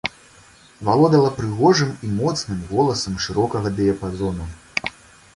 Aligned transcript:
Валодала 0.87 1.33
прыгожым 1.39 1.91
і 2.07 2.09
моцным 2.21 2.63
голасам 2.71 3.19
шырокага 3.27 3.73
дыяпазону. 3.81 4.49